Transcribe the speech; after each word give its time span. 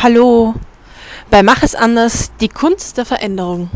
Hallo, 0.00 0.54
bei 1.28 1.42
Mach 1.42 1.64
es 1.64 1.74
anders, 1.74 2.30
die 2.40 2.48
Kunst 2.48 2.98
der 2.98 3.04
Veränderung. 3.04 3.68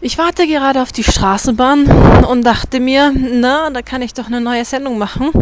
Ich 0.00 0.16
warte 0.16 0.46
gerade 0.46 0.80
auf 0.80 0.90
die 0.90 1.04
Straßenbahn 1.04 2.24
und 2.24 2.42
dachte 2.42 2.80
mir, 2.80 3.12
na, 3.14 3.68
da 3.68 3.82
kann 3.82 4.00
ich 4.00 4.14
doch 4.14 4.28
eine 4.28 4.40
neue 4.40 4.64
Sendung 4.64 4.96
machen. 4.96 5.32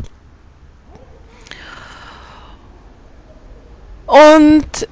Und 4.06 4.88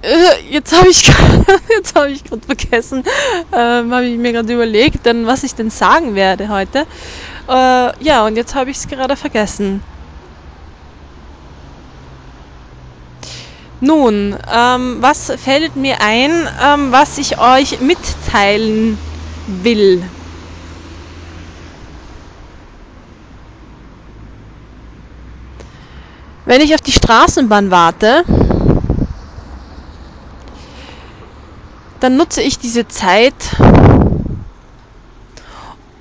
äh, 0.00 0.48
jetzt 0.48 0.74
habe 0.74 0.88
ich 0.88 1.06
jetzt 1.68 1.98
ich 2.08 2.24
gerade 2.24 2.46
vergessen, 2.46 3.04
ähm, 3.52 3.92
habe 3.92 4.06
ich 4.06 4.16
mir 4.16 4.32
gerade 4.32 4.54
überlegt, 4.54 5.04
dann 5.04 5.26
was 5.26 5.42
ich 5.42 5.54
denn 5.54 5.68
sagen 5.68 6.14
werde 6.14 6.48
heute. 6.48 6.86
Äh, 7.46 8.02
ja, 8.02 8.24
und 8.24 8.36
jetzt 8.36 8.54
habe 8.54 8.70
ich 8.70 8.78
es 8.78 8.88
gerade 8.88 9.16
vergessen. 9.16 9.82
Nun, 13.80 14.36
ähm, 14.48 14.96
was 15.02 15.32
fällt 15.36 15.76
mir 15.76 16.00
ein, 16.00 16.30
ähm, 16.60 16.92
was 16.92 17.16
ich 17.18 17.38
euch 17.38 17.80
mitteilen 17.80 18.98
will? 19.46 20.10
Wenn 26.44 26.60
ich 26.62 26.74
auf 26.74 26.80
die 26.80 26.92
Straßenbahn 26.92 27.70
warte, 27.70 28.24
dann 32.00 32.16
nutze 32.16 32.42
ich 32.42 32.58
diese 32.58 32.88
Zeit, 32.88 33.56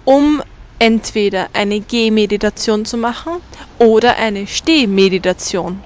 um 0.05 0.41
entweder 0.80 1.50
eine 1.53 1.81
Gehmeditation 1.81 2.86
zu 2.86 2.98
machen 2.98 3.34
oder 3.78 4.16
eine 4.17 4.48
Stehmeditation. 4.48 5.84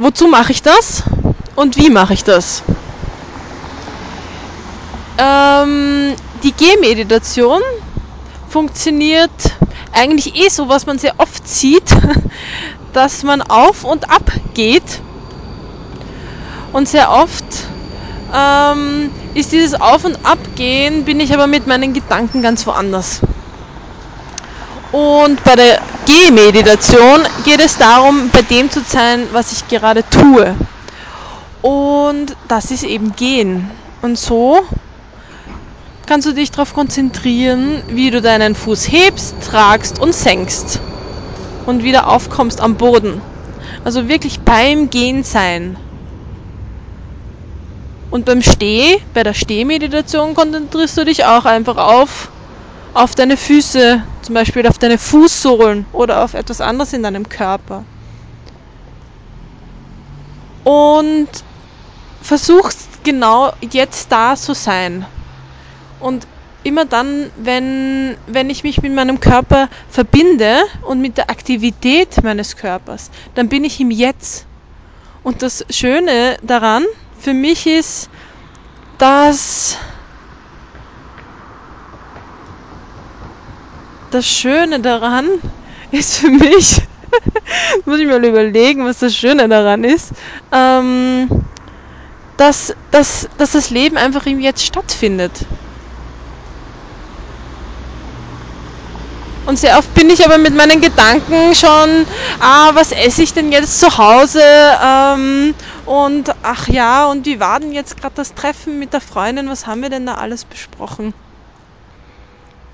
Wozu 0.00 0.28
mache 0.28 0.52
ich 0.52 0.62
das 0.62 1.02
und 1.56 1.76
wie 1.76 1.90
mache 1.90 2.14
ich 2.14 2.24
das? 2.24 2.62
Ähm, 5.18 6.16
die 6.42 6.52
Gehmeditation 6.54 7.60
funktioniert 8.48 9.30
eigentlich 9.92 10.36
eh 10.36 10.48
so, 10.48 10.70
was 10.70 10.86
man 10.86 10.98
sehr 10.98 11.12
oft 11.18 11.46
sieht, 11.46 11.94
dass 12.94 13.24
man 13.24 13.42
auf 13.42 13.84
und 13.84 14.08
ab 14.08 14.22
geht. 14.54 15.02
Und 16.72 16.88
sehr 16.88 17.10
oft 17.10 17.44
ähm, 18.32 19.12
ist 19.34 19.52
dieses 19.52 19.78
Auf- 19.78 20.04
und 20.04 20.24
Abgehen, 20.24 21.04
bin 21.04 21.20
ich 21.20 21.34
aber 21.34 21.46
mit 21.46 21.66
meinen 21.66 21.92
Gedanken 21.92 22.40
ganz 22.40 22.66
woanders. 22.66 23.20
Und 24.92 25.44
bei 25.44 25.56
der 25.56 25.82
Gehmeditation 26.10 27.20
geht 27.44 27.60
es 27.60 27.78
darum, 27.78 28.30
bei 28.32 28.42
dem 28.42 28.68
zu 28.68 28.80
sein, 28.80 29.28
was 29.30 29.52
ich 29.52 29.68
gerade 29.68 30.02
tue. 30.10 30.56
Und 31.62 32.36
das 32.48 32.72
ist 32.72 32.82
eben 32.82 33.14
Gehen. 33.14 33.70
Und 34.02 34.18
so 34.18 34.60
kannst 36.06 36.26
du 36.26 36.32
dich 36.32 36.50
darauf 36.50 36.74
konzentrieren, 36.74 37.80
wie 37.90 38.10
du 38.10 38.20
deinen 38.20 38.56
Fuß 38.56 38.90
hebst, 38.90 39.36
tragst 39.48 40.00
und 40.00 40.12
senkst. 40.12 40.80
Und 41.66 41.84
wieder 41.84 42.08
aufkommst 42.08 42.60
am 42.60 42.74
Boden. 42.74 43.22
Also 43.84 44.08
wirklich 44.08 44.40
beim 44.40 44.90
Gehen 44.90 45.22
sein. 45.22 45.76
Und 48.10 48.24
beim 48.24 48.42
Steh, 48.42 48.96
bei 49.14 49.22
der 49.22 49.34
Stehmeditation 49.34 50.34
konzentrierst 50.34 50.98
du 50.98 51.04
dich 51.04 51.24
auch 51.24 51.44
einfach 51.44 51.76
auf 51.76 52.30
auf 52.94 53.14
deine 53.14 53.36
Füße, 53.36 54.02
zum 54.22 54.34
Beispiel 54.34 54.66
auf 54.66 54.78
deine 54.78 54.98
Fußsohlen 54.98 55.86
oder 55.92 56.24
auf 56.24 56.34
etwas 56.34 56.60
anderes 56.60 56.92
in 56.92 57.02
deinem 57.02 57.28
Körper. 57.28 57.84
Und 60.64 61.28
versuchst 62.22 63.02
genau 63.04 63.52
jetzt 63.60 64.12
da 64.12 64.36
zu 64.36 64.54
sein. 64.54 65.06
Und 66.00 66.26
immer 66.62 66.84
dann, 66.84 67.30
wenn, 67.36 68.16
wenn 68.26 68.50
ich 68.50 68.62
mich 68.62 68.82
mit 68.82 68.92
meinem 68.92 69.20
Körper 69.20 69.68
verbinde 69.88 70.62
und 70.82 71.00
mit 71.00 71.16
der 71.16 71.30
Aktivität 71.30 72.22
meines 72.22 72.56
Körpers, 72.56 73.10
dann 73.34 73.48
bin 73.48 73.64
ich 73.64 73.80
im 73.80 73.90
Jetzt. 73.90 74.46
Und 75.22 75.42
das 75.42 75.64
Schöne 75.70 76.36
daran 76.42 76.84
für 77.18 77.34
mich 77.34 77.66
ist, 77.66 78.08
dass 78.98 79.76
das 84.10 84.26
Schöne 84.26 84.80
daran 84.80 85.26
ist 85.90 86.18
für 86.18 86.28
mich, 86.28 86.82
muss 87.84 87.98
ich 87.98 88.06
mal 88.06 88.24
überlegen, 88.24 88.84
was 88.84 88.98
das 88.98 89.14
Schöne 89.14 89.48
daran 89.48 89.84
ist, 89.84 90.12
ähm, 90.52 91.28
dass, 92.36 92.74
dass, 92.90 93.28
dass 93.38 93.52
das 93.52 93.70
Leben 93.70 93.96
einfach 93.96 94.26
im 94.26 94.40
Jetzt 94.40 94.64
stattfindet. 94.64 95.32
Und 99.46 99.58
sehr 99.58 99.78
oft 99.78 99.92
bin 99.94 100.10
ich 100.10 100.24
aber 100.24 100.38
mit 100.38 100.54
meinen 100.54 100.80
Gedanken 100.80 101.54
schon, 101.54 102.06
ah, 102.38 102.70
was 102.74 102.92
esse 102.92 103.22
ich 103.22 103.32
denn 103.32 103.50
jetzt 103.50 103.80
zu 103.80 103.98
Hause? 103.98 104.42
Ähm, 104.42 105.54
und 105.86 106.30
ach 106.42 106.68
ja, 106.68 107.06
und 107.06 107.26
wie 107.26 107.40
war 107.40 107.58
denn 107.58 107.72
jetzt 107.72 107.96
gerade 107.96 108.14
das 108.14 108.34
Treffen 108.34 108.78
mit 108.78 108.92
der 108.92 109.00
Freundin? 109.00 109.48
Was 109.48 109.66
haben 109.66 109.82
wir 109.82 109.90
denn 109.90 110.06
da 110.06 110.14
alles 110.14 110.44
besprochen? 110.44 111.14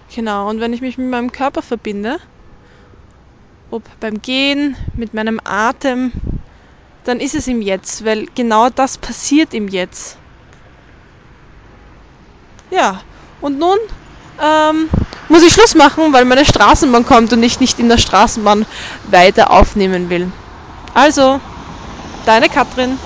Genau, 0.09 0.49
und 0.51 0.59
wenn 0.61 0.73
ich 0.73 0.81
mich 0.81 0.99
mit 0.99 1.09
meinem 1.09 1.31
Körper 1.31 1.63
verbinde, 1.63 2.19
ob 3.71 3.89
beim 4.01 4.21
Gehen, 4.23 4.77
mit 4.97 5.15
meinem 5.15 5.41
Atem, 5.45 6.13
dann 7.05 7.21
ist 7.21 7.35
es 7.35 7.47
im 7.49 7.63
Jetzt, 7.63 8.05
weil 8.05 8.27
genau 8.35 8.71
das 8.71 8.99
passiert 8.99 9.55
im 9.55 9.69
Jetzt. 9.69 10.19
Ja, 12.71 13.03
und 13.41 13.59
nun 13.59 13.77
ähm, 14.39 14.91
muss 15.29 15.43
ich 15.43 15.53
Schluss 15.53 15.75
machen, 15.75 16.13
weil 16.13 16.25
meine 16.25 16.45
Straßenbahn 16.45 17.05
kommt 17.05 17.33
und 17.33 17.43
ich 17.43 17.61
nicht 17.61 17.79
in 17.79 17.89
der 17.89 17.99
Straßenbahn 17.99 18.67
weiter 19.05 19.51
aufnehmen 19.51 20.11
will. 20.11 20.33
Also, 20.95 21.41
deine 22.25 22.49
Katrin. 22.51 23.01